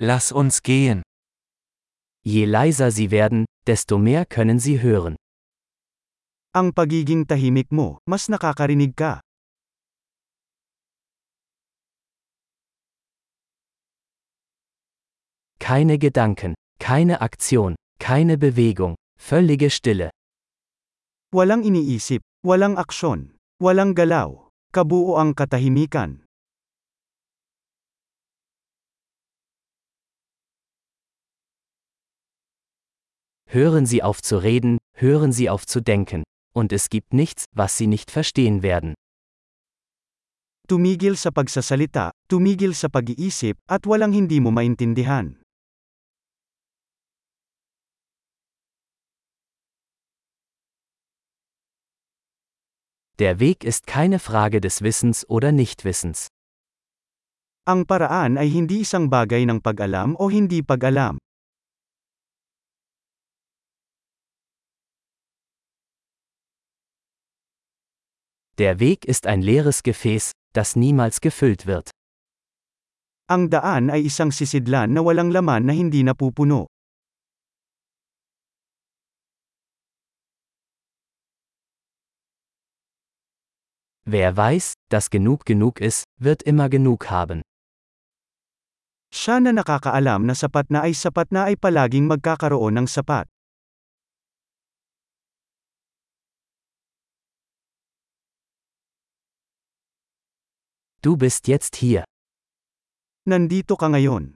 [0.00, 1.02] Lass uns gehen.
[2.22, 5.16] Je leiser sie werden, desto mehr können sie hören.
[6.54, 9.18] Ang pagiging tahimik mo, mas nakakarinig ka.
[15.58, 20.10] Keine Gedanken, keine Aktion, keine Bewegung, völlige Stille.
[21.34, 26.27] Walang iniisip, walang aksyon, walang galaw, kabuo ang katahimikan.
[33.50, 37.78] Hören Sie auf zu reden, hören Sie auf zu denken, und es gibt nichts, was
[37.78, 38.92] Sie nicht verstehen werden.
[40.68, 45.40] Tumigil sa pagsasalita, tumigil sa pag-iisip, at walang hindi mo maintindihan.
[53.16, 56.28] Der Weg ist keine Frage des Wissens oder Nichtwissens.
[57.64, 61.16] Ang paraan ay hindi isang bagay ng pag-alam o hindi pag-alam.
[68.58, 71.90] Der Weg ist ein leeres Gefäß, das niemals gefüllt wird.
[73.30, 76.66] Ang daan ay isang sisidlan na walang laman na hindi napupuno.
[84.02, 87.46] Wer weiß, dass genug genug ist, wird immer genug haben.
[89.14, 93.30] Siya na nakakaalam na sapat na ay sapat na ay palaging magkakaroon ng sapat.
[101.00, 102.02] Du bist jetzt hier.
[103.24, 104.34] Nandito ka ngayon.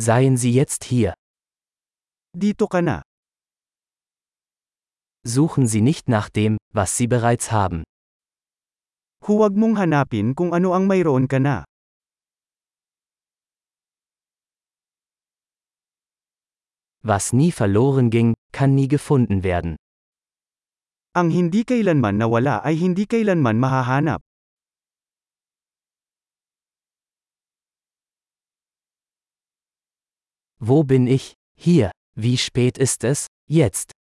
[0.00, 1.12] Seien Sie jetzt hier.
[2.32, 3.02] Dito ka na.
[5.22, 7.84] Suchen Sie nicht nach dem, was Sie bereits haben.
[9.28, 11.64] Huwag mong hanapin kung ano ang mayroon ka na.
[17.04, 19.76] Was nie verloren ging, kann nie gefunden werden.
[21.16, 24.20] Ang hindi kailanman nawala ay hindi kailanman mahahanap.
[30.60, 31.32] Wo bin ich?
[31.56, 31.88] Hier.
[32.20, 33.32] Wie spät ist es?
[33.48, 33.96] Jetzt.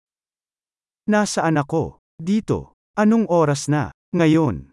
[1.11, 1.99] Nasaan ako?
[2.23, 2.79] Dito.
[2.95, 3.91] Anong oras na?
[4.15, 4.71] Ngayon.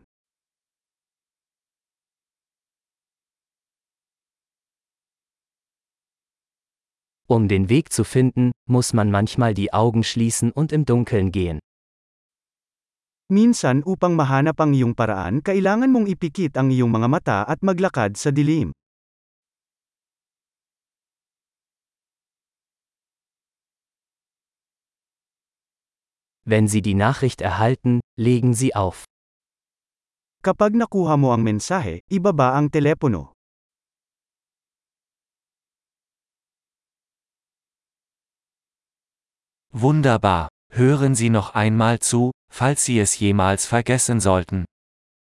[7.26, 11.58] Um den Weg zu finden, muss man manchmal die Augen schließen und im Dunkeln gehen.
[13.28, 18.16] Minsan upang mahanap ang iyong paraan kailangan mong ipikit ang iyong mga mata at maglakad
[18.16, 18.72] sa dilim.
[26.48, 29.04] Wenn Sie die Nachricht erhalten, legen Sie auf.
[30.40, 33.36] Kapag nakuha mo ang mensahe, ibaba ang telepono.
[39.76, 40.48] Wunderbar.
[40.78, 44.66] Hören Sie noch einmal zu, falls Sie es jemals vergessen sollten.